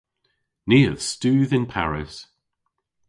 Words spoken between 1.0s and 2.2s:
studh yn Paris.